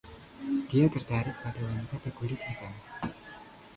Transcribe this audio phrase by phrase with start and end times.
[0.69, 2.73] Dia tertarik pada wanita berkulit hitam.